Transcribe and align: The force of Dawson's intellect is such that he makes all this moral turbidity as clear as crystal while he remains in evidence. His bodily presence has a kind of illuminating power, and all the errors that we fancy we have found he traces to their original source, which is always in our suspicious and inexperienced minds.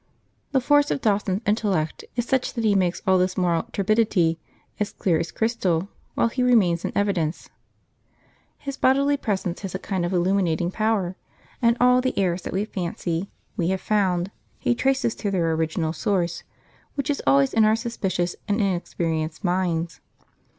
The 0.51 0.59
force 0.59 0.89
of 0.89 0.99
Dawson's 0.99 1.43
intellect 1.45 2.03
is 2.15 2.25
such 2.25 2.55
that 2.55 2.63
he 2.63 2.73
makes 2.73 3.03
all 3.05 3.19
this 3.19 3.37
moral 3.37 3.67
turbidity 3.71 4.39
as 4.79 4.93
clear 4.93 5.19
as 5.19 5.31
crystal 5.31 5.89
while 6.15 6.29
he 6.29 6.41
remains 6.41 6.83
in 6.83 6.91
evidence. 6.95 7.51
His 8.57 8.77
bodily 8.77 9.15
presence 9.15 9.61
has 9.61 9.75
a 9.75 9.77
kind 9.77 10.03
of 10.03 10.11
illuminating 10.11 10.71
power, 10.71 11.17
and 11.61 11.77
all 11.79 12.01
the 12.01 12.17
errors 12.17 12.41
that 12.41 12.51
we 12.53 12.65
fancy 12.65 13.29
we 13.55 13.67
have 13.67 13.79
found 13.81 14.31
he 14.57 14.73
traces 14.73 15.13
to 15.13 15.29
their 15.29 15.51
original 15.51 15.93
source, 15.93 16.41
which 16.95 17.11
is 17.11 17.21
always 17.27 17.53
in 17.53 17.63
our 17.63 17.75
suspicious 17.75 18.35
and 18.47 18.59
inexperienced 18.59 19.43
minds. 19.43 20.01